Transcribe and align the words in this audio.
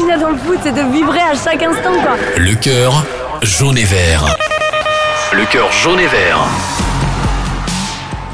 que 0.00 0.08
j'adore 0.08 0.30
le 0.30 0.38
foot, 0.38 0.58
c'est 0.62 0.72
de 0.72 0.92
vibrer 0.92 1.20
à 1.20 1.34
chaque 1.34 1.62
instant, 1.62 1.92
quoi. 2.02 2.16
Le 2.36 2.54
cœur 2.54 3.04
jaune 3.42 3.78
et 3.78 3.84
vert. 3.84 4.24
Le 5.32 5.44
cœur 5.46 5.70
jaune 5.72 6.00
et 6.00 6.06
vert. 6.06 6.38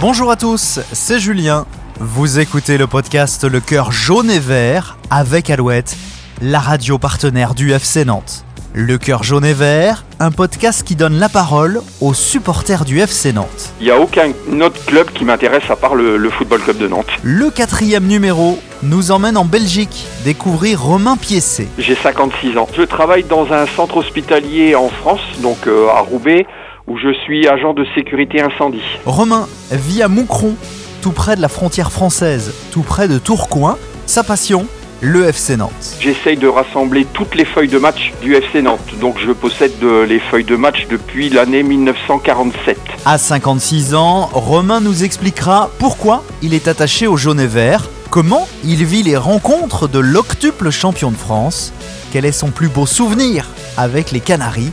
Bonjour 0.00 0.30
à 0.30 0.36
tous, 0.36 0.80
c'est 0.92 1.18
Julien. 1.18 1.66
Vous 1.98 2.38
écoutez 2.38 2.78
le 2.78 2.86
podcast 2.86 3.44
Le 3.44 3.60
cœur 3.60 3.90
jaune 3.90 4.30
et 4.30 4.38
vert 4.38 4.96
avec 5.10 5.50
Alouette, 5.50 5.96
la 6.42 6.60
radio 6.60 6.98
partenaire 6.98 7.54
du 7.54 7.72
FC 7.72 8.04
Nantes. 8.04 8.45
Le 8.78 8.98
cœur 8.98 9.22
jaune 9.22 9.46
et 9.46 9.54
vert, 9.54 10.04
un 10.20 10.30
podcast 10.30 10.82
qui 10.86 10.96
donne 10.96 11.18
la 11.18 11.30
parole 11.30 11.80
aux 12.02 12.12
supporters 12.12 12.84
du 12.84 13.00
FC 13.00 13.32
Nantes. 13.32 13.72
Il 13.80 13.84
n'y 13.84 13.90
a 13.90 13.98
aucun 13.98 14.32
autre 14.60 14.84
club 14.84 15.08
qui 15.12 15.24
m'intéresse 15.24 15.62
à 15.70 15.76
part 15.76 15.94
le, 15.94 16.18
le 16.18 16.28
Football 16.28 16.60
Club 16.60 16.76
de 16.76 16.86
Nantes. 16.86 17.08
Le 17.22 17.48
quatrième 17.48 18.04
numéro 18.06 18.58
nous 18.82 19.12
emmène 19.12 19.38
en 19.38 19.46
Belgique 19.46 20.06
découvrir 20.24 20.82
Romain 20.82 21.16
Piessé. 21.16 21.68
J'ai 21.78 21.94
56 21.94 22.58
ans. 22.58 22.68
Je 22.76 22.82
travaille 22.82 23.24
dans 23.24 23.50
un 23.50 23.64
centre 23.64 23.96
hospitalier 23.96 24.74
en 24.74 24.90
France, 24.90 25.22
donc 25.40 25.66
euh, 25.66 25.88
à 25.88 26.00
Roubaix, 26.00 26.46
où 26.86 26.98
je 26.98 27.14
suis 27.24 27.48
agent 27.48 27.72
de 27.72 27.86
sécurité 27.94 28.42
incendie. 28.42 28.82
Romain 29.06 29.48
vit 29.70 30.02
à 30.02 30.08
Moucron, 30.08 30.54
tout 31.00 31.12
près 31.12 31.34
de 31.34 31.40
la 31.40 31.48
frontière 31.48 31.90
française, 31.90 32.52
tout 32.72 32.82
près 32.82 33.08
de 33.08 33.16
Tourcoing. 33.16 33.78
Sa 34.04 34.22
passion, 34.22 34.66
le 35.00 35.26
FC 35.28 35.56
Nantes. 35.56 35.96
J'essaye 36.00 36.36
de 36.36 36.48
rassembler 36.48 37.06
toutes 37.12 37.34
les 37.34 37.44
feuilles 37.44 37.68
de 37.68 37.78
match 37.78 38.12
du 38.22 38.34
FC 38.34 38.62
Nantes. 38.62 38.98
Donc 39.00 39.18
je 39.18 39.32
possède 39.32 39.72
euh, 39.82 40.06
les 40.06 40.18
feuilles 40.18 40.44
de 40.44 40.56
match 40.56 40.86
depuis 40.88 41.28
l'année 41.28 41.62
1947. 41.62 42.78
À 43.04 43.18
56 43.18 43.94
ans, 43.94 44.30
Romain 44.32 44.80
nous 44.80 45.04
expliquera 45.04 45.70
pourquoi 45.78 46.24
il 46.42 46.54
est 46.54 46.68
attaché 46.68 47.06
au 47.06 47.16
jaune 47.16 47.40
et 47.40 47.46
vert, 47.46 47.88
comment 48.10 48.48
il 48.64 48.84
vit 48.84 49.02
les 49.02 49.16
rencontres 49.16 49.88
de 49.88 49.98
l'octuple 49.98 50.70
champion 50.70 51.10
de 51.10 51.16
France, 51.16 51.72
quel 52.12 52.24
est 52.24 52.32
son 52.32 52.50
plus 52.50 52.68
beau 52.68 52.86
souvenir 52.86 53.46
avec 53.76 54.12
les 54.12 54.20
Canaries, 54.20 54.72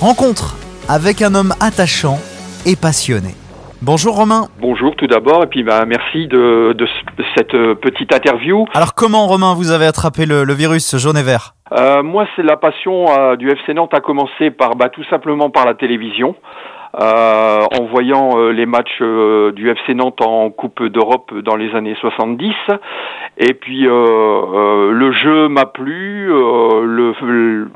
rencontre 0.00 0.56
avec 0.88 1.22
un 1.22 1.34
homme 1.34 1.54
attachant 1.60 2.20
et 2.64 2.76
passionné. 2.76 3.34
Bonjour 3.80 4.16
Romain. 4.16 4.48
Bonjour 4.60 4.96
tout 4.96 5.06
d'abord 5.06 5.44
et 5.44 5.46
puis 5.46 5.62
bah, 5.62 5.84
merci 5.86 6.26
de, 6.26 6.72
de 6.76 6.86
ce- 6.86 7.16
de 7.22 7.24
cette 7.36 7.54
euh, 7.54 7.74
petite 7.76 8.12
interview. 8.12 8.64
Alors 8.74 8.94
comment 8.94 9.26
Romain 9.28 9.54
vous 9.54 9.70
avez 9.70 9.86
attrapé 9.86 10.26
le, 10.26 10.42
le 10.44 10.52
virus 10.52 10.96
jaune 10.96 11.16
et 11.16 11.22
vert? 11.22 11.54
Euh, 11.72 12.02
moi, 12.02 12.26
c'est 12.34 12.42
la 12.42 12.56
passion 12.56 13.06
euh, 13.10 13.36
du 13.36 13.50
FC 13.50 13.74
Nantes 13.74 13.94
a 13.94 14.00
commencé 14.00 14.50
par 14.50 14.76
bah, 14.76 14.88
tout 14.88 15.04
simplement 15.04 15.50
par 15.50 15.66
la 15.66 15.74
télévision. 15.74 16.34
Euh, 16.98 17.66
en 17.78 17.84
voyant 17.84 18.38
euh, 18.38 18.50
les 18.50 18.64
matchs 18.64 18.98
euh, 19.02 19.52
du 19.52 19.68
FC 19.68 19.92
Nantes 19.92 20.22
en 20.22 20.48
Coupe 20.48 20.82
d'Europe 20.82 21.34
dans 21.44 21.54
les 21.54 21.74
années 21.74 21.94
70 22.00 22.54
et 23.36 23.52
puis 23.52 23.82
le 23.82 25.12
jeu 25.12 25.48
m'a 25.48 25.66
plu 25.66 26.28
le, 26.28 27.68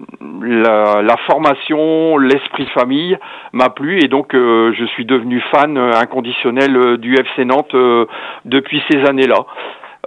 la, 0.42 1.02
la 1.02 1.16
formation 1.28 2.16
l'esprit 2.16 2.66
famille 2.74 3.18
m'a 3.52 3.68
plu. 3.68 4.02
Et 4.02 4.08
donc 4.08 4.30
je 4.32 4.84
suis 4.94 5.04
devenu 5.04 5.40
fan 5.52 5.76
inconditionnel 5.76 6.96
du 6.96 7.14
FC 7.14 7.44
Nantes 7.44 7.76
depuis 8.44 8.82
ces 8.90 9.04
années-là 9.04 9.44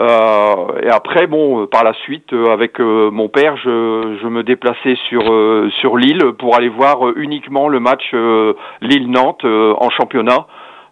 et 0.02 0.90
après, 0.90 1.26
bon, 1.28 1.62
euh, 1.62 1.68
par 1.68 1.84
la 1.84 1.94
suite, 1.94 2.34
euh, 2.34 2.52
avec 2.52 2.80
euh, 2.82 3.10
mon 3.12 3.30
père, 3.30 3.56
je, 3.58 4.28
me 4.28 4.44
déplaçais 4.44 4.98
sur 5.08 5.32
euh, 5.32 5.70
sur 5.80 5.96
l'île 5.96 6.34
pour 6.38 6.56
aller 6.56 6.68
voir 6.68 7.08
euh, 7.08 7.14
uniquement 7.16 7.70
le 7.70 7.80
match 7.80 8.04
euh, 8.14 8.54
Lille-Nantes 8.82 9.46
euh, 9.46 9.74
en 9.80 9.90
championnat, 9.90 10.48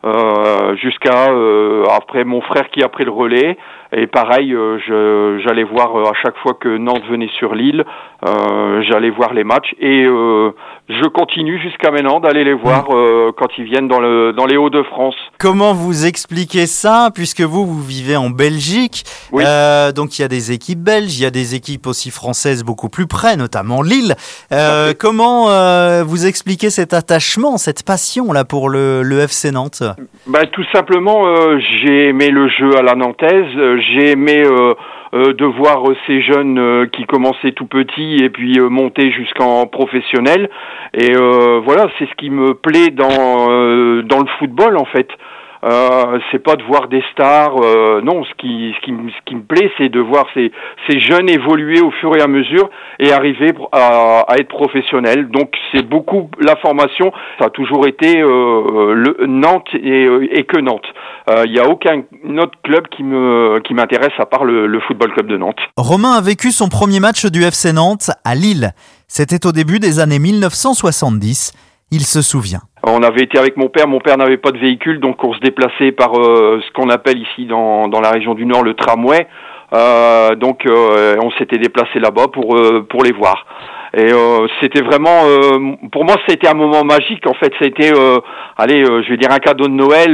euh, 0.06 0.76
jusqu'à 0.78 1.32
euh, 1.32 1.84
après 1.90 2.23
mon 2.23 2.40
frère 2.42 2.70
qui 2.70 2.82
a 2.82 2.88
pris 2.88 3.04
le 3.04 3.12
relais. 3.12 3.58
Et 3.95 4.08
pareil, 4.08 4.53
euh, 4.53 5.39
j'allais 5.45 5.63
voir 5.63 5.95
euh, 5.95 6.09
à 6.09 6.13
chaque 6.23 6.38
fois 6.38 6.53
que 6.59 6.77
Nantes 6.77 7.03
venait 7.09 7.30
sur 7.38 7.53
l'île, 7.53 7.86
euh, 8.25 8.81
j'allais 8.89 9.09
voir 9.09 9.33
les 9.33 9.44
matchs 9.44 9.73
et 9.80 10.03
euh, 10.05 10.52
je 10.89 11.08
continue 11.09 11.59
jusqu'à 11.61 11.92
maintenant 11.92 12.20
d'aller 12.20 12.43
les 12.43 12.53
voir 12.53 12.87
euh, 12.89 13.32
quand 13.37 13.48
ils 13.58 13.65
viennent 13.65 13.87
dans 13.87 13.99
le 13.99 14.33
dans 14.33 14.45
les 14.45 14.58
Hauts-de-France. 14.58 15.15
Comment 15.37 15.73
vous 15.73 16.05
expliquez 16.05 16.65
ça 16.65 17.09
puisque 17.14 17.42
vous, 17.42 17.65
vous 17.65 17.83
vivez 17.83 18.15
en 18.15 18.30
Belgique? 18.30 19.03
Oui. 19.32 19.43
Euh, 19.45 19.92
Donc 19.92 20.17
il 20.17 20.23
y 20.23 20.26
a 20.26 20.30
des 20.30 20.52
équipes 20.52 20.80
belges, 20.80 21.17
il 21.20 21.23
y 21.23 21.27
a 21.27 21.32
des 21.32 21.53
équipes 21.55 21.86
aussi 21.86 22.09
françaises 22.09 22.64
beaucoup 22.64 22.89
plus 22.89 23.08
près, 23.08 23.36
notamment 23.37 23.82
Lille. 23.82 24.15
Euh, 24.52 24.93
comment 24.98 25.49
euh, 25.49 26.03
vous 26.05 26.26
expliquez 26.26 26.70
cet 26.70 26.93
attachement, 26.93 27.58
cette 27.58 27.83
passion 27.86 28.33
là 28.33 28.43
pour 28.43 28.70
le, 28.70 29.03
le 29.03 29.20
FC 29.20 29.52
Nantes? 29.52 29.83
Ben, 30.26 30.45
tout 30.52 30.65
simplement, 30.71 31.27
euh, 31.27 31.59
j'ai 31.59 32.09
aimé 32.09 32.30
le 32.30 32.48
jeu 32.48 32.77
à 32.77 32.82
la 32.82 32.95
nantaise. 32.95 33.45
J'ai 33.83 34.11
aimé 34.11 34.44
euh, 34.45 34.73
euh, 35.14 35.33
de 35.33 35.45
voir 35.45 35.89
euh, 35.89 35.95
ces 36.08 36.21
jeunes 36.21 36.88
qui 36.92 37.05
commençaient 37.05 37.52
tout 37.52 37.66
petits 37.66 38.17
et 38.23 38.30
puis 38.30 38.60
monter 38.60 39.11
jusqu'en 39.11 39.67
professionnel. 39.67 40.49
Et 40.94 41.14
voilà, 41.14 41.88
c'est 41.98 42.08
ce 42.08 42.16
qui 42.16 42.30
me 42.30 42.54
plaît 42.54 42.89
dans 42.89 43.48
dans 44.04 44.20
le 44.20 44.27
football 44.39 44.77
en 44.77 44.86
fait. 44.86 45.08
Euh, 45.64 46.20
c'est 46.32 46.40
pas 46.44 46.56
de 46.56 46.64
voir 46.64 46.88
des 46.90 47.04
stars, 47.14 47.56
euh, 47.64 48.02
non. 48.02 48.24
Ce 48.26 48.34
qui, 48.38 48.74
ce 48.76 48.86
qui, 48.86 48.92
ce 48.92 49.22
qui 49.26 49.36
me 49.36 49.44
plaît, 49.44 49.72
c'est 49.78 49.90
de 49.90 50.00
voir 50.00 50.26
ces, 50.34 50.52
ces 50.90 51.00
jeunes 51.00 51.30
évoluer 51.30 51.80
au 51.82 51.92
fur 51.92 52.16
et 52.18 52.22
à 52.22 52.28
mesure 52.28 52.70
et 53.00 53.12
arriver 53.14 53.54
à, 53.72 54.26
à 54.28 54.36
être 54.38 54.50
professionnels. 54.50 55.30
Donc 55.30 55.52
c'est 55.72 55.88
beaucoup 55.88 56.30
la 56.40 56.56
formation. 56.58 57.12
Ça 57.40 57.46
a 57.46 57.50
toujours 57.50 57.88
été 57.88 58.22
euh, 58.22 58.94
le 58.94 59.26
Nantes 59.28 59.70
et, 59.74 60.06
euh, 60.06 60.28
et 60.32 60.44
que 60.44 60.60
Nantes. 60.60 60.86
Euh, 61.30 61.44
Il 61.46 61.54
n'y 61.54 61.60
a 61.60 61.68
aucun 61.70 62.04
autre 62.40 62.58
club 62.64 62.88
qui 62.90 63.04
me 63.04 63.62
qui 63.64 63.74
m'intéresse 63.74 64.14
à 64.20 64.26
part 64.26 64.44
le, 64.44 64.68
le 64.68 64.80
football 64.82 65.14
club 65.14 65.28
de 65.28 65.38
Nantes. 65.38 65.60
Romain 65.78 66.12
a 66.12 66.22
vécu 66.22 66.52
son 66.52 66.68
premier 66.68 67.00
match 67.00 67.26
du 67.26 67.44
FC 67.44 67.72
Nantes 67.72 68.12
à 68.26 68.36
Lille. 68.36 68.72
C'était 69.08 69.45
au 69.45 69.52
début 69.52 69.80
des 69.80 70.00
années 70.00 70.20
1970. 70.20 71.54
Il 71.92 72.02
se 72.06 72.22
souvient. 72.22 72.62
On 72.86 73.02
avait 73.02 73.21
été 73.21 73.39
avec 73.39 73.55
mon 73.55 73.70
père. 73.70 73.88
Mon 73.88 73.99
père 73.99 74.17
n'avait 74.17 74.38
pas 74.38 74.52
de 74.52 74.58
véhicule, 74.58 74.99
donc 74.99 75.23
on 75.23 75.33
se 75.33 75.39
déplaçait 75.39 75.94
par 75.94 76.20
euh, 76.20 76.61
ce 76.66 76.71
qu'on 76.73 76.89
appelle 76.89 77.17
ici 77.17 77.45
dans, 77.45 77.88
dans 77.88 78.02
la 78.02 78.11
région 78.11 78.33
du 78.33 78.45
Nord 78.45 78.64
le 78.64 78.73
tramway. 78.73 79.26
Euh, 79.73 80.36
donc 80.36 80.66
euh, 80.66 81.16
on 81.23 81.32
s'était 81.32 81.58
déplacé 81.58 81.99
là-bas 81.99 82.27
pour 82.32 82.60
pour 82.89 83.04
les 83.04 83.14
voir. 83.14 83.45
Et 83.95 84.11
euh, 84.11 84.48
c'était 84.59 84.81
vraiment, 84.81 85.26
euh, 85.26 85.76
pour 85.92 86.04
moi, 86.04 86.15
c'était 86.27 86.48
un 86.48 86.55
moment 86.55 86.83
magique. 86.83 87.27
En 87.27 87.36
fait, 87.36 87.54
c'était, 87.61 87.92
euh, 87.95 88.20
allez, 88.58 88.81
euh, 88.81 89.04
je 89.04 89.09
vais 89.09 89.17
dire 89.17 89.31
un 89.31 89.37
cadeau 89.37 89.67
de 89.67 89.73
Noël 89.73 90.14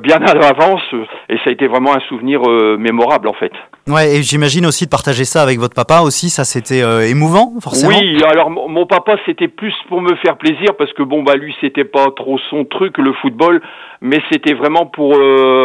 bien 0.00 0.16
à 0.16 0.34
l'avance, 0.34 0.82
et 1.28 1.36
ça 1.36 1.50
a 1.50 1.50
été 1.50 1.68
vraiment 1.68 1.94
un 1.94 2.00
souvenir 2.08 2.40
mémorable, 2.78 3.28
en 3.28 3.34
fait. 3.34 3.52
Ouais, 3.88 4.16
et 4.16 4.22
j'imagine 4.22 4.66
aussi 4.66 4.86
de 4.86 4.90
partager 4.90 5.24
ça 5.24 5.42
avec 5.42 5.58
votre 5.58 5.74
papa 5.74 6.00
aussi, 6.02 6.30
ça 6.30 6.44
c'était 6.44 6.82
émouvant 7.08 7.52
forcément. 7.60 7.96
Oui, 7.96 8.22
alors 8.24 8.48
mon 8.48 8.86
papa 8.86 9.16
c'était 9.26 9.48
plus 9.48 9.74
pour 9.88 10.00
me 10.00 10.14
faire 10.16 10.36
plaisir 10.36 10.76
parce 10.78 10.92
que 10.92 11.02
bon 11.02 11.24
bah 11.24 11.34
lui 11.34 11.52
c'était 11.60 11.82
pas 11.82 12.06
trop 12.14 12.38
son 12.48 12.64
truc 12.64 12.96
le 12.98 13.12
football, 13.14 13.60
mais 14.00 14.20
c'était 14.30 14.54
vraiment 14.54 14.86
pour 14.86 15.18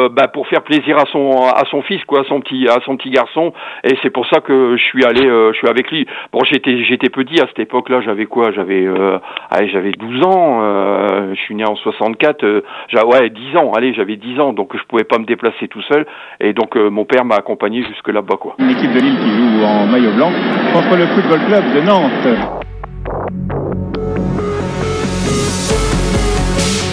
bah, 0.09 0.27
pour 0.29 0.47
faire 0.47 0.63
plaisir 0.63 0.97
à 0.97 1.05
son 1.11 1.29
à 1.45 1.63
son 1.69 1.83
fils 1.83 2.03
quoi, 2.05 2.21
à 2.21 2.23
son 2.23 2.41
petit 2.41 2.67
à 2.67 2.79
son 2.85 2.97
petit 2.97 3.11
garçon 3.11 3.53
et 3.83 3.95
c'est 4.01 4.09
pour 4.09 4.25
ça 4.33 4.39
que 4.41 4.75
je 4.77 4.83
suis 4.83 5.05
allé 5.05 5.21
je 5.21 5.55
suis 5.55 5.67
avec 5.67 5.91
lui. 5.91 6.07
Bon 6.33 6.39
j'étais 6.43 6.83
j'étais 6.85 7.09
petit 7.09 7.39
à 7.39 7.46
cette 7.47 7.59
époque-là, 7.59 8.01
j'avais 8.01 8.25
quoi? 8.25 8.51
J'avais 8.51 8.85
euh, 8.85 9.19
allez, 9.49 9.69
j'avais 9.69 9.91
12 9.91 10.25
ans, 10.25 10.59
euh, 10.61 11.33
je 11.33 11.39
suis 11.41 11.55
né 11.55 11.65
en 11.65 11.75
64, 11.75 12.43
euh, 12.43 12.61
ouais 13.05 13.29
10 13.29 13.57
ans, 13.57 13.71
allez 13.75 13.93
j'avais 13.93 14.15
10 14.15 14.39
ans 14.39 14.53
donc 14.53 14.75
je 14.75 14.83
pouvais 14.87 15.03
pas 15.03 15.17
me 15.17 15.25
déplacer 15.25 15.67
tout 15.67 15.81
seul 15.83 16.05
et 16.39 16.53
donc 16.53 16.75
euh, 16.75 16.89
mon 16.89 17.05
père 17.05 17.25
m'a 17.25 17.35
accompagné 17.35 17.83
jusque 17.83 18.09
là-bas 18.09 18.35
quoi. 18.39 18.55
Une 18.59 18.69
équipe 18.69 18.93
de 18.93 18.99
Lille 18.99 19.17
qui 19.17 19.29
joue 19.29 19.63
en 19.63 19.87
maillot 19.87 20.11
blanc 20.11 20.31
contre 20.73 20.97
le 20.97 21.05
Football 21.07 21.39
Club 21.47 21.63
de 21.75 21.81
Nantes. 21.81 22.11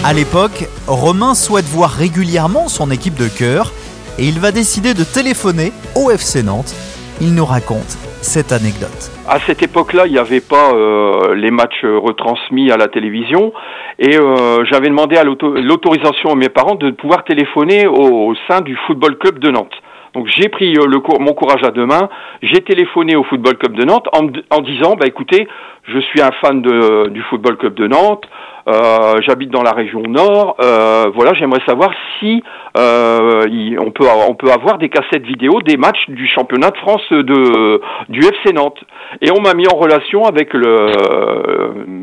À 0.03 0.13
l'époque, 0.13 0.65
Romain 0.87 1.33
souhaite 1.33 1.65
voir 1.65 1.89
régulièrement 1.89 2.67
son 2.67 2.91
équipe 2.91 3.15
de 3.15 3.27
cœur 3.27 3.71
et 4.19 4.27
il 4.27 4.39
va 4.39 4.51
décider 4.51 4.93
de 4.93 5.03
téléphoner 5.03 5.71
au 5.95 6.11
FC 6.11 6.43
Nantes. 6.43 6.75
Il 7.21 7.33
nous 7.33 7.45
raconte 7.45 7.97
cette 8.25 8.51
anecdote. 8.51 9.11
À 9.29 9.39
cette 9.39 9.61
époque-là, 9.61 10.07
il 10.07 10.13
n'y 10.13 10.17
avait 10.17 10.41
pas 10.41 10.73
euh, 10.73 11.35
les 11.35 11.51
matchs 11.51 11.83
retransmis 11.83 12.71
à 12.71 12.77
la 12.77 12.87
télévision 12.87 13.53
et 13.99 14.17
euh, 14.17 14.65
j'avais 14.65 14.89
demandé 14.89 15.15
à 15.15 15.23
l'auto- 15.23 15.53
l'autorisation 15.53 16.31
à 16.31 16.35
mes 16.35 16.49
parents 16.49 16.75
de 16.75 16.91
pouvoir 16.91 17.23
téléphoner 17.23 17.87
au, 17.87 18.33
sein 18.47 18.61
du 18.61 18.75
Football 18.87 19.17
Club 19.17 19.39
de 19.39 19.51
Nantes. 19.51 19.75
Donc 20.15 20.27
j'ai 20.27 20.49
pris 20.49 20.75
euh, 20.75 20.85
le 20.87 20.99
mon 21.19 21.33
courage 21.33 21.63
à 21.63 21.71
deux 21.71 21.85
mains, 21.85 22.09
j'ai 22.41 22.61
téléphoné 22.61 23.15
au 23.15 23.23
Football 23.23 23.57
Club 23.57 23.75
de 23.75 23.85
Nantes 23.85 24.07
en 24.13 24.61
disant 24.61 24.95
bah 24.95 25.05
écoutez, 25.07 25.47
je 25.87 25.99
suis 25.99 26.21
un 26.21 26.31
fan 26.41 26.61
de, 26.61 27.09
du 27.09 27.21
Football 27.23 27.57
Club 27.57 27.75
de 27.75 27.87
Nantes. 27.87 28.25
Euh, 28.67 29.21
J'habite 29.21 29.51
dans 29.51 29.61
la 29.61 29.73
région 29.73 30.01
Nord. 30.01 30.57
Euh, 30.59 31.05
voilà, 31.13 31.33
j'aimerais 31.33 31.61
savoir 31.67 31.91
si 32.19 32.43
euh, 32.77 33.45
on 33.79 33.91
peut 33.91 34.05
on 34.27 34.33
peut 34.33 34.51
avoir 34.51 34.79
des 34.79 34.89
cassettes 34.89 35.25
vidéo 35.25 35.61
des 35.61 35.77
matchs 35.77 36.09
du 36.09 36.27
championnat 36.27 36.71
de 36.71 36.77
France 36.77 37.07
de 37.11 37.79
du 38.09 38.19
FC 38.21 38.53
Nantes. 38.53 38.83
Et 39.21 39.29
on 39.31 39.39
m'a 39.41 39.53
mis 39.53 39.67
en 39.67 39.77
relation 39.77 40.23
avec 40.25 40.53
le 40.53 40.87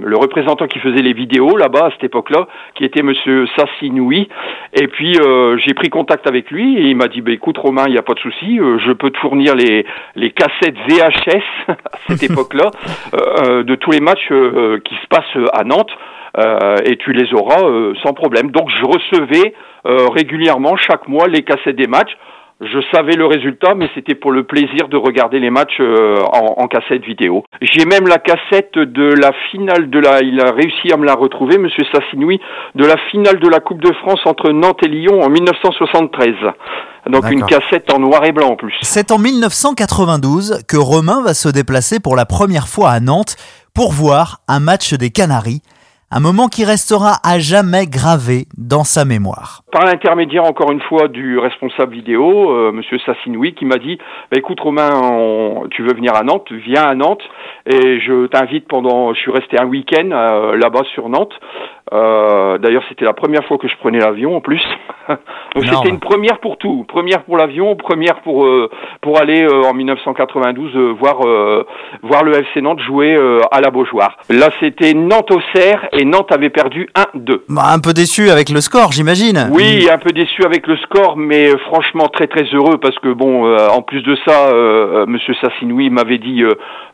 le 0.05 0.17
représentant 0.17 0.67
qui 0.67 0.79
faisait 0.79 1.03
les 1.03 1.13
vidéos 1.13 1.57
là-bas 1.57 1.87
à 1.87 1.91
cette 1.93 2.05
époque-là, 2.05 2.47
qui 2.75 2.85
était 2.85 3.03
Monsieur 3.03 3.47
Sassinoui. 3.57 4.29
Et 4.75 4.87
puis 4.87 5.19
euh, 5.19 5.59
j'ai 5.59 5.75
pris 5.75 5.91
contact 5.91 6.27
avec 6.27 6.51
lui 6.51 6.79
et 6.79 6.89
il 6.89 6.97
m'a 6.97 7.09
dit 7.09 7.21
bah, 7.21 7.33
écoute 7.33 7.59
Romain, 7.59 7.85
il 7.87 7.93
n'y 7.93 7.99
a 7.99 8.03
pas 8.03 8.15
de 8.15 8.21
souci, 8.21 8.59
euh, 8.59 8.79
je 8.79 8.93
peux 8.93 9.11
te 9.11 9.19
fournir 9.19 9.55
les 9.55 9.85
les 10.15 10.31
cassettes 10.31 10.77
VHS 10.89 11.43
à 11.69 11.99
cette 12.09 12.23
époque-là 12.31 12.71
euh, 13.15 13.63
de 13.73 13.77
tous 13.77 13.91
les 13.91 14.01
matchs 14.01 14.29
qui 14.85 14.95
se 14.95 15.07
passent 15.09 15.51
à 15.53 15.65
Nantes. 15.65 15.93
Euh, 16.39 16.77
et 16.85 16.97
tu 16.97 17.13
les 17.13 17.33
auras 17.35 17.63
euh, 17.63 17.93
sans 18.03 18.15
problème. 18.15 18.51
Donc 18.51 18.71
je 18.71 18.85
recevais 18.87 19.55
euh, 19.87 20.09
régulièrement 20.09 20.77
chaque 20.77 21.07
mois 21.07 21.29
les 21.29 21.43
cassettes 21.43 21.77
des 21.77 21.87
matchs. 21.87 22.17
Je 22.61 22.79
savais 22.95 23.17
le 23.17 23.27
résultat, 23.27 23.75
mais 23.75 23.91
c'était 23.93 24.15
pour 24.15 24.31
le 24.31 24.45
plaisir 24.45 24.89
de 24.89 24.97
regarder 24.97 25.41
les 25.41 25.51
matchs 25.51 25.81
en, 25.81 26.63
en, 26.63 26.69
cassette 26.69 27.03
vidéo. 27.03 27.43
J'ai 27.61 27.85
même 27.87 28.07
la 28.07 28.19
cassette 28.19 28.79
de 28.79 29.15
la 29.15 29.33
finale 29.51 29.91
de 29.91 29.99
la, 29.99 30.23
il 30.23 30.41
a 30.41 30.53
réussi 30.53 30.93
à 30.93 30.97
me 30.97 31.05
la 31.05 31.15
retrouver, 31.15 31.59
Monsieur 31.59 31.85
Sassinoui, 31.93 32.41
de 32.77 32.85
la 32.85 32.97
finale 33.11 33.41
de 33.41 33.49
la 33.49 33.59
Coupe 33.59 33.83
de 33.83 33.93
France 33.95 34.21
entre 34.27 34.53
Nantes 34.53 34.79
et 34.85 34.89
Lyon 34.89 35.23
en 35.23 35.29
1973. 35.29 36.35
Donc 37.11 37.29
une 37.33 37.45
cassette 37.45 37.93
en 37.93 37.99
noir 37.99 38.25
et 38.25 38.31
blanc 38.31 38.51
en 38.51 38.57
plus. 38.57 38.77
C'est 38.83 39.11
en 39.11 39.19
1992 39.19 40.63
que 40.69 40.77
Romain 40.77 41.21
va 41.21 41.35
se 41.35 41.49
déplacer 41.49 41.99
pour 41.99 42.15
la 42.15 42.27
première 42.27 42.69
fois 42.69 42.91
à 42.91 43.01
Nantes 43.01 43.35
pour 43.75 43.93
voir 43.93 44.39
un 44.49 44.61
match 44.61 44.95
des 44.95 45.11
Canaries 45.11 45.63
un 46.15 46.21
moment 46.21 46.49
qui 46.49 46.67
restera 46.67 47.15
à 47.25 47.39
jamais 47.39 47.87
gravé 47.87 48.45
dans 48.59 48.85
sa 48.85 49.07
mémoire. 49.07 49.63
Par 49.73 49.87
l'intermédiaire 49.87 50.45
encore 50.45 50.71
une 50.71 50.83
fois 50.83 51.09
du 51.09 51.39
responsable 51.39 51.95
vidéo, 51.95 52.51
euh, 52.51 52.71
Monsieur 52.71 52.99
Sassinoui, 52.99 53.55
qui 53.55 53.65
m'a 53.65 53.79
dit 53.79 53.97
bah, 54.31 54.37
"Écoute 54.37 54.61
Romain, 54.61 55.63
tu 55.71 55.83
veux 55.83 55.95
venir 55.95 56.15
à 56.15 56.23
Nantes 56.23 56.53
Viens 56.53 56.83
à 56.83 56.95
Nantes 56.95 57.23
et 57.65 57.99
je 58.01 58.27
t'invite 58.27 58.69
pendant. 58.69 59.15
Je 59.15 59.21
suis 59.21 59.33
resté 59.33 59.59
un 59.59 59.65
week-end 59.65 60.11
euh, 60.13 60.57
là-bas 60.57 60.83
sur 60.93 61.09
Nantes. 61.09 61.33
Euh, 61.93 62.43
D'ailleurs, 62.59 62.83
c'était 62.89 63.05
la 63.05 63.13
première 63.13 63.45
fois 63.45 63.59
que 63.59 63.69
je 63.69 63.77
prenais 63.79 63.99
l'avion 63.99 64.37
en 64.37 64.41
plus. 64.41 64.63
Donc 65.09 65.65
c'était 65.65 65.89
une 65.89 66.01
première 66.01 66.39
pour 66.39 66.57
tout, 66.57 66.85
première 66.89 67.23
pour 67.25 67.37
l'avion, 67.37 67.75
première 67.77 68.21
pour 68.21 68.47
euh, 68.47 68.71
pour 69.01 69.21
aller 69.21 69.43
euh, 69.43 69.65
en 69.65 69.75
1992 69.75 70.71
euh, 70.75 70.95
voir 70.99 71.21
voir 72.03 72.25
le 72.25 72.35
FC 72.35 72.61
Nantes 72.61 72.81
jouer 72.81 73.19
à 73.51 73.61
la 73.61 73.71
Beaujoire. 73.71 74.17
Là, 74.31 74.51
c'était 74.61 74.95
Nantes 74.95 75.31
au 75.31 75.41
Cerf 75.55 75.87
et 75.93 76.05
Nantes 76.05 76.33
avait 76.33 76.51
perdu 76.51 76.89
1-2. 77.17 77.41
Bah, 77.49 77.63
un 77.73 77.79
peu 77.79 77.93
déçu 77.93 78.31
avec 78.31 78.49
le 78.49 78.61
score, 78.61 78.93
j'imagine. 78.93 79.49
Oui, 79.51 79.89
un 79.93 79.99
peu 79.99 80.13
déçu 80.13 80.45
avec 80.45 80.67
le 80.67 80.77
score, 80.79 81.17
mais 81.17 81.49
franchement 81.67 82.09
très 82.09 82.27
très 82.27 82.45
heureux 82.53 82.79
parce 82.79 82.99
que 82.99 83.13
bon, 83.13 83.55
en 83.57 83.83
plus 83.83 84.03
de 84.03 84.17
ça, 84.27 84.53
Monsieur 85.07 85.35
Sassinoui 85.41 85.91
m'avait 85.91 86.19
dit 86.19 86.43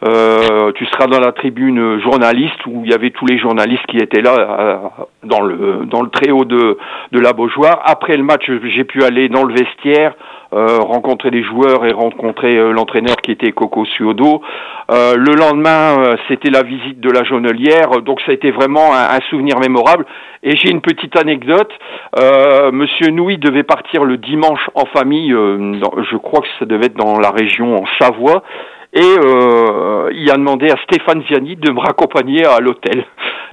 tu 0.03 0.87
seras 0.87 1.07
dans 1.07 1.21
la 1.21 1.33
tribune 1.33 2.01
journaliste 2.01 2.67
où 2.67 2.83
il 2.85 2.91
y 2.91 2.95
avait 2.95 3.11
tous 3.11 3.27
les 3.27 3.39
journalistes 3.39 3.87
qui 3.89 3.99
étaient 3.99 4.23
là 4.23 4.78
dans 5.25 5.41
le 5.41 5.85
dans 5.87 6.03
le 6.03 6.11
très 6.11 6.31
haut 6.31 6.45
de 6.45 6.79
de 7.13 7.21
la 7.21 7.33
Beaujoire. 7.33 7.81
Après 7.85 8.17
le 8.17 8.23
match, 8.23 8.51
j'ai 8.75 8.85
pu 8.85 9.03
aller 9.05 9.29
dans 9.29 9.45
le 9.45 9.55
vestiaire, 9.55 10.15
euh, 10.53 10.79
rencontrer 10.79 11.31
les 11.31 11.43
joueurs 11.43 11.85
et 11.85 11.93
rencontrer 11.93 12.57
euh, 12.57 12.73
l'entraîneur 12.73 13.17
qui 13.17 13.33
était 13.33 13.53
Coco 13.53 13.85
Suodo. 13.85 14.43
Euh, 14.91 15.17
le 15.17 15.35
lendemain, 15.35 16.17
c'était 16.29 16.51
la 16.51 16.63
visite 16.63 17.01
de 17.01 17.11
la 17.11 17.25
Jonelière, 17.25 18.03
donc 18.03 18.21
ça 18.23 18.31
a 18.31 18.35
été 18.35 18.51
vraiment 18.51 18.95
un, 18.95 19.21
souvenir 19.31 19.59
mémorable. 19.61 20.07
Et 20.43 20.57
j'ai 20.57 20.71
une 20.71 20.81
petite 20.81 21.17
anecdote. 21.19 21.73
Monsieur 22.73 23.11
Nouy 23.11 23.39
devait 23.39 23.65
partir 23.65 24.05
le 24.05 24.17
dimanche 24.17 24.71
en 24.75 24.87
famille. 24.87 25.31
je 25.31 26.17
crois 26.17 26.41
que 26.41 26.49
ça 26.59 26.65
devait 26.65 26.87
être 26.87 26.97
dans 26.97 27.19
la 27.19 27.31
région 27.31 27.77
en 27.77 27.85
Savoie 28.01 28.43
et 28.93 29.01
euh, 29.03 30.11
il 30.15 30.31
a 30.31 30.35
demandé 30.35 30.71
à 30.71 30.77
Stéphane 30.85 31.23
Ziani 31.29 31.57
de 31.57 31.71
me 31.73 31.81
raccompagner 31.81 32.47
à 32.47 32.59
l'hôtel. 32.59 33.05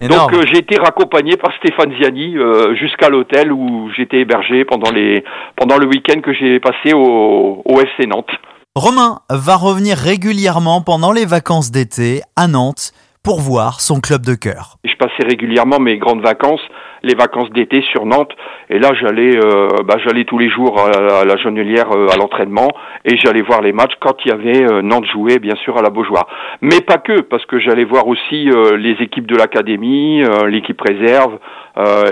Donc 0.01 0.33
euh, 0.33 0.43
j'ai 0.51 0.59
été 0.59 0.77
raccompagné 0.77 1.37
par 1.37 1.51
Stéphane 1.57 1.93
Ziani 1.97 2.37
euh, 2.37 2.75
jusqu'à 2.75 3.09
l'hôtel 3.09 3.51
où 3.51 3.89
j'étais 3.95 4.19
hébergé 4.19 4.65
pendant 4.65 4.91
les 4.91 5.23
pendant 5.55 5.77
le 5.77 5.87
week-end 5.87 6.21
que 6.21 6.33
j'ai 6.33 6.59
passé 6.59 6.93
au, 6.93 7.61
au 7.63 7.79
FC 7.79 8.07
Nantes. 8.07 8.31
Romain 8.75 9.19
va 9.29 9.55
revenir 9.55 9.97
régulièrement 9.97 10.81
pendant 10.81 11.13
les 11.13 11.25
vacances 11.25 11.71
d'été 11.71 12.21
à 12.35 12.47
Nantes 12.47 12.91
pour 13.25 13.41
voir 13.41 13.81
son 13.81 14.01
club 14.01 14.23
de 14.23 14.35
cœur. 14.35 14.77
Je 14.85 14.95
passais 14.97 15.27
régulièrement 15.27 15.79
mes 15.79 15.97
grandes 15.97 16.21
vacances, 16.21 16.61
les 17.01 17.15
vacances 17.15 17.49
d'été 17.49 17.83
sur 17.91 18.05
Nantes, 18.05 18.31
et 18.69 18.77
là 18.77 18.91
j'allais, 19.01 19.35
euh, 19.35 19.67
bah, 19.83 19.95
j'allais 20.05 20.25
tous 20.25 20.37
les 20.37 20.47
jours 20.47 20.79
à, 20.79 21.25
la 21.25 21.35
Jonelière 21.37 21.91
euh, 21.91 22.07
à 22.13 22.17
l'entraînement, 22.17 22.67
et 23.03 23.17
j'allais 23.17 23.41
voir 23.41 23.63
les 23.63 23.73
matchs 23.73 23.93
quand 23.99 24.13
il 24.23 24.29
y 24.29 24.31
avait 24.31 24.71
euh, 24.71 24.83
Nantes 24.83 25.07
jouer, 25.11 25.39
bien 25.39 25.55
sûr, 25.55 25.75
à 25.75 25.81
la 25.81 25.89
Beaujoire. 25.89 26.27
Mais 26.61 26.81
pas 26.81 26.99
que, 26.99 27.21
parce 27.21 27.43
que 27.47 27.59
j'allais 27.59 27.83
voir 27.83 28.07
aussi 28.07 28.47
les 28.77 28.95
équipes 29.01 29.27
de 29.27 29.35
l'académie, 29.35 30.21
l'équipe 30.47 30.79
réserve, 30.79 31.39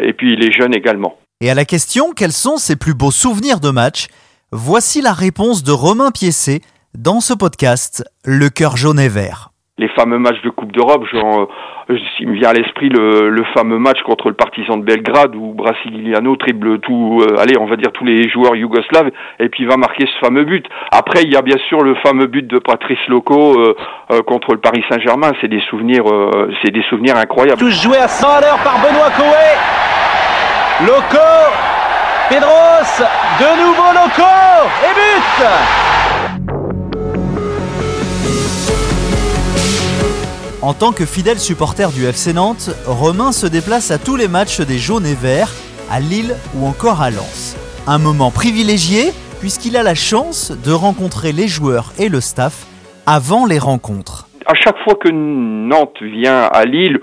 et 0.01 0.13
puis 0.13 0.35
les 0.35 0.51
jeunes 0.51 0.75
également. 0.75 1.17
Et 1.41 1.51
à 1.51 1.53
la 1.53 1.65
question 1.65 2.13
quels 2.15 2.31
sont 2.31 2.57
ses 2.57 2.75
plus 2.75 2.95
beaux 2.95 3.11
souvenirs 3.11 3.59
de 3.59 3.69
match, 3.69 4.07
voici 4.51 5.01
la 5.01 5.13
réponse 5.13 5.63
de 5.63 5.71
Romain 5.71 6.09
Piessé 6.09 6.61
dans 6.97 7.19
ce 7.19 7.33
podcast 7.33 8.03
Le 8.25 8.49
cœur 8.49 8.77
jaune 8.77 8.99
et 8.99 9.09
vert 9.09 9.52
les 9.79 9.87
fameux 9.89 10.19
matchs 10.19 10.41
de 10.43 10.51
Coupe 10.51 10.71
d'Europe, 10.71 11.03
genre, 11.11 11.47
euh, 11.89 11.97
il 12.19 12.27
me 12.27 12.35
vient 12.35 12.49
à 12.49 12.53
l'esprit 12.53 12.89
le, 12.89 13.29
le, 13.29 13.43
fameux 13.55 13.79
match 13.79 13.99
contre 14.03 14.29
le 14.29 14.35
Partizan 14.35 14.77
de 14.77 14.83
Belgrade 14.83 15.35
où 15.35 15.53
Brasiliano 15.53 16.35
triple 16.35 16.77
tout, 16.77 17.21
euh, 17.21 17.39
allez, 17.39 17.57
on 17.57 17.65
va 17.65 17.75
dire 17.75 17.91
tous 17.91 18.05
les 18.05 18.29
joueurs 18.29 18.55
yougoslaves 18.55 19.09
et 19.39 19.49
puis 19.49 19.65
va 19.65 19.77
marquer 19.77 20.05
ce 20.05 20.25
fameux 20.25 20.43
but. 20.43 20.63
Après, 20.91 21.23
il 21.23 21.33
y 21.33 21.35
a 21.35 21.41
bien 21.41 21.57
sûr 21.69 21.81
le 21.81 21.95
fameux 21.95 22.27
but 22.27 22.45
de 22.45 22.59
Patrice 22.59 22.99
Loco 23.07 23.59
euh, 23.59 24.21
contre 24.27 24.53
le 24.53 24.59
Paris 24.59 24.83
Saint-Germain. 24.91 25.31
C'est 25.41 25.47
des 25.47 25.61
souvenirs, 25.61 26.03
c'est 26.63 26.71
des 26.71 26.83
souvenirs 26.83 27.17
incroyables. 27.17 27.59
Tous 27.59 27.81
joué 27.81 27.97
à 27.97 28.07
100 28.07 28.27
à 28.27 28.41
l'heure 28.41 28.59
par 28.63 28.77
Benoît 28.77 29.09
Coé. 29.17 29.57
Loco, 30.85 31.17
Pedros, 32.29 33.01
de 33.39 33.65
nouveau 33.65 33.91
Loco 33.91 34.29
et 34.83 34.93
but. 34.93 35.92
En 40.63 40.73
tant 40.73 40.93
que 40.93 41.05
fidèle 41.05 41.39
supporter 41.39 41.91
du 41.91 42.05
FC 42.05 42.31
Nantes, 42.31 42.69
Romain 42.87 43.33
se 43.33 43.45
déplace 43.47 43.91
à 43.91 43.97
tous 43.97 44.15
les 44.15 44.29
matchs 44.29 44.61
des 44.61 44.77
jaunes 44.77 45.05
et 45.05 45.13
verts, 45.13 45.51
à 45.91 45.99
Lille 45.99 46.37
ou 46.55 46.65
encore 46.65 47.01
à 47.01 47.09
Lens. 47.11 47.57
Un 47.85 47.99
moment 47.99 48.31
privilégié 48.31 49.11
puisqu'il 49.41 49.75
a 49.75 49.83
la 49.83 49.93
chance 49.93 50.53
de 50.65 50.71
rencontrer 50.71 51.33
les 51.33 51.49
joueurs 51.49 51.91
et 51.99 52.07
le 52.07 52.21
staff 52.21 52.65
avant 53.05 53.45
les 53.45 53.59
rencontres. 53.59 54.29
À 54.45 54.53
chaque 54.53 54.77
fois 54.85 54.95
que 54.95 55.09
Nantes 55.11 56.01
vient 56.01 56.43
à 56.43 56.63
Lille, 56.63 57.01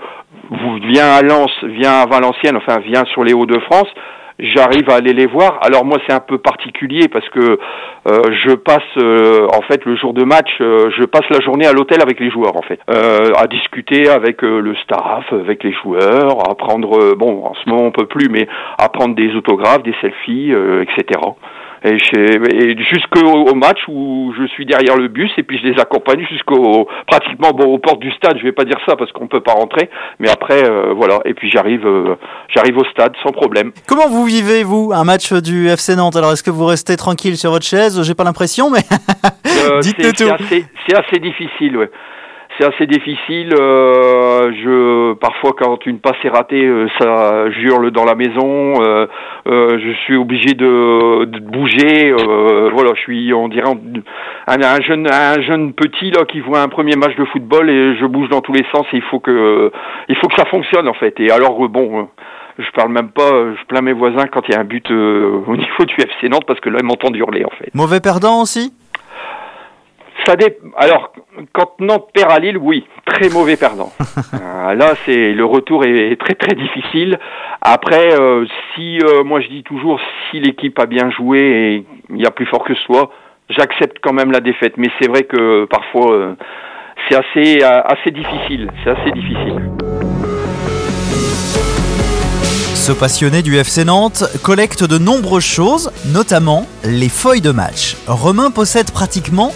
vient 0.89 1.11
à 1.11 1.21
Lens, 1.21 1.51
vient 1.61 2.01
à 2.01 2.07
Valenciennes, 2.07 2.57
enfin 2.57 2.79
vient 2.79 3.05
sur 3.13 3.23
les 3.23 3.33
Hauts-de-France, 3.33 3.89
j'arrive 4.39 4.89
à 4.89 4.95
aller 4.95 5.13
les 5.13 5.25
voir. 5.25 5.59
Alors 5.61 5.85
moi 5.85 5.99
c'est 6.07 6.13
un 6.13 6.19
peu 6.19 6.37
particulier 6.37 7.07
parce 7.07 7.27
que 7.29 7.39
euh, 7.39 8.21
je 8.45 8.53
passe 8.53 8.81
euh, 8.97 9.47
en 9.53 9.61
fait 9.61 9.85
le 9.85 9.95
jour 9.95 10.13
de 10.13 10.23
match, 10.23 10.49
euh, 10.61 10.89
je 10.97 11.05
passe 11.05 11.27
la 11.29 11.39
journée 11.39 11.65
à 11.65 11.73
l'hôtel 11.73 12.01
avec 12.01 12.19
les 12.19 12.29
joueurs 12.29 12.55
en 12.55 12.61
fait, 12.61 12.79
à 12.87 13.47
discuter 13.47 14.09
avec 14.09 14.41
le 14.41 14.75
staff, 14.83 15.31
avec 15.31 15.63
les 15.63 15.73
joueurs, 15.73 16.49
à 16.49 16.55
prendre 16.55 17.15
bon 17.15 17.45
en 17.45 17.53
ce 17.53 17.69
moment 17.69 17.83
on 17.83 17.91
peut 17.91 18.07
plus 18.07 18.29
mais 18.29 18.47
à 18.77 18.89
prendre 18.89 19.15
des 19.15 19.35
autographes, 19.35 19.83
des 19.83 19.95
selfies, 20.01 20.51
etc 20.51 21.19
et, 21.83 21.97
et 21.97 22.77
jusqu'au 22.83 23.55
match 23.55 23.79
où 23.87 24.33
je 24.37 24.45
suis 24.47 24.65
derrière 24.65 24.95
le 24.95 25.07
bus 25.07 25.31
et 25.37 25.43
puis 25.43 25.59
je 25.59 25.67
les 25.67 25.79
accompagne 25.79 26.25
jusqu'au 26.29 26.87
pratiquement 27.07 27.51
bon 27.51 27.73
aux 27.73 27.79
portes 27.79 27.99
du 27.99 28.11
stade. 28.11 28.37
Je 28.37 28.43
vais 28.43 28.51
pas 28.51 28.65
dire 28.65 28.77
ça 28.87 28.95
parce 28.95 29.11
qu'on 29.11 29.27
peut 29.27 29.41
pas 29.41 29.53
rentrer, 29.53 29.89
mais 30.19 30.29
après 30.29 30.63
euh, 30.63 30.93
voilà. 30.95 31.19
Et 31.25 31.33
puis 31.33 31.49
j'arrive 31.49 31.85
euh, 31.85 32.15
j'arrive 32.53 32.77
au 32.77 32.85
stade 32.85 33.13
sans 33.23 33.31
problème. 33.31 33.71
Comment 33.87 34.07
vous 34.07 34.25
vivez 34.25 34.63
vous 34.63 34.91
un 34.93 35.03
match 35.03 35.33
du 35.33 35.67
FC 35.67 35.95
Nantes? 35.95 36.15
Alors 36.15 36.31
est-ce 36.33 36.43
que 36.43 36.51
vous 36.51 36.65
restez 36.65 36.97
tranquille 36.97 37.37
sur 37.37 37.51
votre 37.51 37.65
chaise? 37.65 38.01
J'ai 38.03 38.15
pas 38.15 38.23
l'impression, 38.23 38.69
mais 38.69 38.81
euh, 39.69 39.79
dites-le 39.79 40.11
tout. 40.11 40.23
C'est 40.27 40.31
assez, 40.31 40.65
assez 40.95 41.19
difficile, 41.19 41.77
ouais 41.77 41.89
c'est 42.61 42.67
assez 42.67 42.87
difficile. 42.87 43.53
Euh, 43.59 44.51
je 44.51 45.13
parfois 45.13 45.51
quand 45.57 45.85
une 45.85 45.99
passe 45.99 46.17
est 46.23 46.29
ratée, 46.29 46.63
euh, 46.63 46.87
ça 46.99 47.45
hurle 47.59 47.91
dans 47.91 48.05
la 48.05 48.15
maison. 48.15 48.73
Euh, 48.81 49.07
je 49.45 49.91
suis 50.03 50.15
obligé 50.15 50.53
de, 50.53 51.25
bouger. 51.39 52.13
voilà, 52.73 52.91
je 52.95 53.01
suis, 53.01 53.33
on 53.33 53.47
dirait 53.47 53.69
un, 54.47 54.61
un, 54.61 54.81
jeune, 54.81 55.07
un 55.11 55.41
jeune 55.41 55.73
petit 55.73 56.11
là 56.11 56.25
qui 56.25 56.39
voit 56.39 56.61
un 56.61 56.69
premier 56.69 56.95
match 56.95 57.15
de 57.15 57.25
football 57.25 57.69
et 57.69 57.95
je 57.97 58.05
bouge 58.05 58.29
dans 58.29 58.41
tous 58.41 58.53
les 58.53 58.65
sens. 58.73 58.85
Et 58.93 58.97
il 58.97 59.03
faut 59.03 59.19
que, 59.19 59.71
il 60.09 60.15
faut 60.17 60.27
que 60.27 60.35
ça 60.35 60.45
fonctionne 60.45 60.87
en 60.87 60.93
fait. 60.93 61.19
Et 61.19 61.31
alors 61.31 61.67
bon 61.69 62.07
je 62.59 62.69
parle 62.75 62.91
même 62.91 63.09
pas, 63.09 63.31
je 63.31 63.65
plains 63.67 63.81
mes 63.81 63.93
voisins 63.93 64.27
quand 64.27 64.41
il 64.47 64.53
y 64.53 64.55
a 64.55 64.59
un 64.59 64.65
but 64.65 64.89
au 64.91 65.55
niveau 65.55 65.85
du 65.85 65.95
FC 65.95 66.29
Nantes 66.29 66.45
parce 66.45 66.59
que 66.59 66.69
là 66.69 66.79
ils 66.81 66.85
m'entendent 66.85 67.15
hurler 67.15 67.43
en 67.45 67.49
fait. 67.57 67.73
Mauvais 67.73 68.01
perdant 68.01 68.41
aussi? 68.41 68.73
Ça 70.25 70.35
dé... 70.35 70.57
Alors, 70.77 71.11
quand 71.53 71.79
Nantes 71.79 72.09
perd 72.13 72.31
à 72.31 72.39
Lille, 72.39 72.57
oui, 72.57 72.85
très 73.05 73.29
mauvais 73.29 73.57
perdant. 73.57 73.91
Euh, 74.33 74.75
là, 74.75 74.93
c'est 75.05 75.33
le 75.33 75.43
retour 75.43 75.83
est 75.85 76.15
très 76.19 76.35
très 76.35 76.55
difficile. 76.55 77.17
Après, 77.61 78.13
euh, 78.13 78.45
si 78.73 78.99
euh, 78.99 79.23
moi 79.23 79.41
je 79.41 79.47
dis 79.47 79.63
toujours, 79.63 79.99
si 80.29 80.39
l'équipe 80.39 80.77
a 80.79 80.85
bien 80.85 81.09
joué 81.09 81.39
et 81.39 81.85
il 82.09 82.21
y 82.21 82.25
a 82.25 82.31
plus 82.31 82.45
fort 82.45 82.63
que 82.63 82.75
soi, 82.75 83.11
j'accepte 83.49 83.97
quand 84.01 84.13
même 84.13 84.31
la 84.31 84.39
défaite. 84.39 84.73
Mais 84.77 84.89
c'est 84.99 85.09
vrai 85.09 85.23
que 85.23 85.65
parfois, 85.65 86.35
c'est 87.09 87.15
assez 87.15 87.63
assez 87.63 88.11
difficile. 88.11 88.69
C'est 88.83 88.91
assez 88.91 89.11
difficile. 89.11 89.71
Ce 92.75 92.91
passionné 92.91 93.41
du 93.41 93.55
FC 93.57 93.85
Nantes 93.85 94.23
collecte 94.43 94.83
de 94.83 94.97
nombreuses 94.97 95.45
choses, 95.45 95.91
notamment 96.13 96.65
les 96.83 97.09
feuilles 97.09 97.41
de 97.41 97.51
match. 97.51 97.95
Romain 98.07 98.49
possède 98.51 98.91
pratiquement 98.91 99.51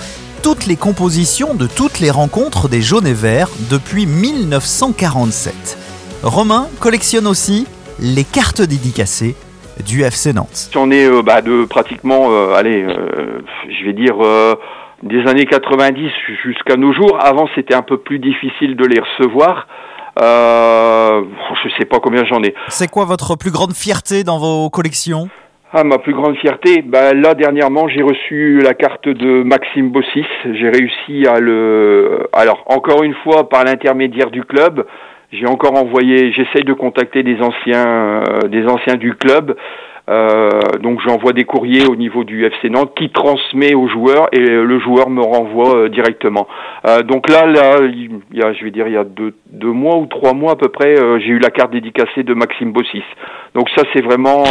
toutes 0.46 0.68
les 0.68 0.76
compositions 0.76 1.56
de 1.56 1.66
toutes 1.66 2.00
les 2.00 2.12
rencontres 2.12 2.70
des 2.70 2.80
jaunes 2.80 3.08
et 3.08 3.16
verts 3.16 3.50
depuis 3.72 4.06
1947. 4.06 5.76
Romain 6.22 6.68
collectionne 6.80 7.26
aussi 7.26 7.66
les 8.00 8.24
cartes 8.24 8.62
dédicacées 8.62 9.36
du 9.84 10.04
FC 10.04 10.34
Nantes. 10.34 10.70
J'en 10.72 10.92
ai 10.92 11.06
euh, 11.06 11.24
bah, 11.24 11.42
de 11.42 11.66
pratiquement, 11.66 12.28
euh, 12.30 12.54
allez, 12.54 12.84
euh, 12.84 13.42
je 13.68 13.86
vais 13.86 13.94
dire 13.94 14.18
des 15.02 15.28
années 15.28 15.48
90 15.48 16.12
jusqu'à 16.44 16.76
nos 16.76 16.94
jours. 16.94 17.18
Avant, 17.20 17.50
c'était 17.56 17.74
un 17.74 17.82
peu 17.82 17.98
plus 17.98 18.20
difficile 18.20 18.76
de 18.76 18.86
les 18.86 19.00
recevoir. 19.00 19.66
je 20.16 21.70
sais 21.80 21.86
pas 21.86 22.00
combien 22.00 22.24
j'en 22.24 22.44
ai. 22.44 22.54
C'est 22.68 22.88
quoi 22.88 23.06
votre 23.06 23.36
plus 23.36 23.50
grande 23.50 23.74
fierté 23.74 24.24
dans 24.24 24.38
vos 24.38 24.70
collections? 24.70 25.28
Ah, 25.74 25.84
ma 25.84 25.98
plus 25.98 26.14
grande 26.14 26.38
fierté, 26.38 26.84
bah, 26.84 27.14
là 27.14 27.34
dernièrement 27.34 27.88
j'ai 27.88 28.04
reçu 28.04 28.60
la 28.64 28.74
carte 28.74 29.10
de 29.10 29.44
Maxime 29.44 29.90
Bossis. 29.90 30.26
J'ai 30.46 30.70
réussi 30.70 31.26
à 31.28 31.40
le, 31.40 32.28
alors 32.34 32.64
encore 32.68 33.04
une 33.04 33.16
fois 33.24 33.50
par 33.50 33.64
l'intermédiaire 33.64 34.30
du 34.30 34.44
club, 34.44 34.86
j'ai 35.32 35.48
encore 35.48 35.76
envoyé, 35.76 36.32
j'essaye 36.32 36.64
de 36.64 36.74
contacter 36.74 37.24
des 37.24 37.42
anciens, 37.42 37.88
euh, 37.88 38.48
des 38.48 38.66
anciens 38.68 38.96
du 38.96 39.16
club. 39.16 39.58
Euh, 40.08 40.50
donc 40.82 41.00
j'envoie 41.02 41.34
des 41.34 41.46
courriers 41.46 41.88
au 41.88 41.96
niveau 41.96 42.24
du 42.24 42.46
FC 42.46 42.70
Nantes 42.70 42.94
qui 42.96 43.10
transmet 43.10 43.74
au 43.74 43.88
joueur 43.88 44.28
et 44.32 44.40
le 44.40 44.80
joueur 44.80 45.10
me 45.10 45.22
renvoie 45.22 45.78
euh, 45.78 45.90
directement. 45.90 46.48
Euh, 46.88 47.02
donc 47.02 47.28
là, 47.30 47.48
là, 47.48 47.80
il 47.82 48.20
y 48.34 48.44
a, 48.44 48.54
je 48.54 48.64
vais 48.64 48.72
dire, 48.72 48.88
il 48.88 48.94
y 48.94 48.98
a 48.98 49.04
deux, 49.04 49.34
deux 49.48 49.72
mois 49.72 49.98
ou 49.98 50.06
trois 50.06 50.34
mois 50.34 50.52
à 50.52 50.56
peu 50.56 50.70
près, 50.70 50.96
j'ai 51.20 51.30
eu 51.30 51.40
la 51.40 51.50
carte 51.50 51.72
dédicacée 51.72 52.24
de 52.24 52.34
Maxime 52.34 52.72
Bossis. 52.72 53.04
Donc 53.56 53.70
ça, 53.76 53.84
c'est 53.94 54.02
vraiment, 54.02 54.44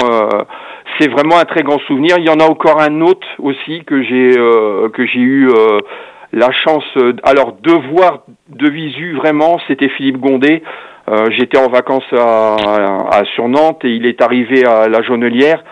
c'est 0.99 1.11
vraiment 1.11 1.39
un 1.39 1.45
très 1.45 1.63
grand 1.63 1.79
souvenir. 1.87 2.17
Il 2.19 2.25
y 2.25 2.31
en 2.31 2.41
a 2.41 2.45
encore 2.45 2.81
un 2.81 3.01
autre 3.01 3.27
aussi 3.39 3.85
que 3.85 4.03
j'ai 4.03 4.31
que 4.93 5.07
j'ai 5.07 5.21
eu 5.21 5.51
la 6.35 6.51
chance, 6.53 6.85
alors 7.23 7.57
de 7.63 7.73
voir 7.93 8.25
de 8.49 8.69
visu 8.69 9.15
vraiment, 9.15 9.59
c'était 9.69 9.89
Philippe 9.89 10.19
Gondet. 10.19 10.63
Euh, 11.09 11.27
j'étais 11.31 11.59
en 11.59 11.69
vacances 11.69 12.11
à, 12.13 12.57
à, 13.11 13.25
sur 13.35 13.49
Nantes 13.49 13.85
et 13.85 13.91
il 13.91 14.07
est 14.07 14.23
arrivé 14.23 14.65
à 14.65 14.89
la 14.89 15.03
Jaunelière. 15.03 15.63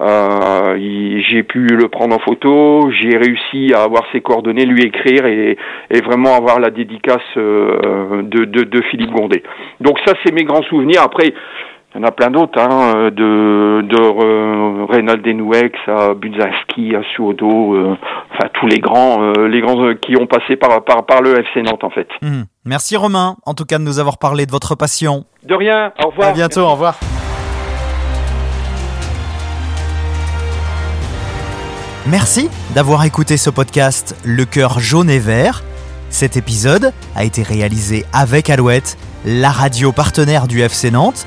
Euh, 0.00 0.76
j'ai 1.30 1.44
pu 1.44 1.66
le 1.66 1.88
prendre 1.88 2.16
en 2.16 2.18
photo, 2.18 2.90
j'ai 2.90 3.16
réussi 3.16 3.72
à 3.72 3.82
avoir 3.82 4.02
ses 4.10 4.20
coordonnées, 4.20 4.64
lui 4.64 4.82
écrire 4.82 5.26
et, 5.26 5.56
vraiment 6.04 6.34
avoir 6.34 6.58
la 6.58 6.70
dédicace 6.70 7.20
euh, 7.36 8.22
de, 8.22 8.82
Philippe 8.90 9.12
Gondet. 9.12 9.44
Donc 9.80 9.98
ça, 10.04 10.14
c'est 10.24 10.32
mes 10.32 10.42
grands 10.42 10.62
souvenirs. 10.64 11.02
Après, 11.02 11.32
il 11.94 12.00
y 12.00 12.04
en 12.04 12.08
a 12.08 12.10
plein 12.10 12.30
d'autres, 12.30 12.58
hein, 12.58 13.10
de, 13.10 13.82
de 13.82 13.96
euh, 14.00 14.86
Reynald 14.88 15.22
Denouex 15.22 15.78
à 15.86 16.14
Budzinski, 16.14 16.96
à 16.96 17.02
Suodo, 17.14 17.74
euh, 17.74 17.96
enfin 18.32 18.48
tous 18.54 18.66
les 18.66 18.78
grands, 18.78 19.22
euh, 19.22 19.46
les 19.46 19.60
grands 19.60 19.94
qui 20.00 20.16
ont 20.16 20.26
passé 20.26 20.56
par, 20.56 20.82
par, 20.84 21.04
par 21.04 21.20
le 21.20 21.38
FC 21.38 21.62
Nantes 21.62 21.84
en 21.84 21.90
fait. 21.90 22.08
Hmm. 22.22 22.44
Merci 22.64 22.96
Romain, 22.96 23.36
en 23.44 23.52
tout 23.52 23.66
cas 23.66 23.78
de 23.78 23.84
nous 23.84 23.98
avoir 23.98 24.16
parlé 24.18 24.46
de 24.46 24.50
votre 24.50 24.74
passion. 24.74 25.24
De 25.46 25.54
rien, 25.54 25.92
au 26.02 26.08
revoir. 26.08 26.30
À 26.30 26.32
bientôt, 26.32 26.60
au 26.60 26.70
revoir. 26.70 26.98
Merci 32.06 32.48
d'avoir 32.74 33.04
écouté 33.04 33.36
ce 33.36 33.50
podcast 33.50 34.16
Le 34.24 34.44
cœur 34.44 34.80
jaune 34.80 35.10
et 35.10 35.18
vert. 35.18 35.62
Cet 36.08 36.36
épisode 36.36 36.92
a 37.14 37.24
été 37.24 37.42
réalisé 37.42 38.04
avec 38.12 38.50
Alouette, 38.50 38.96
la 39.26 39.50
radio 39.50 39.92
partenaire 39.92 40.46
du 40.46 40.62
FC 40.62 40.90
Nantes. 40.90 41.26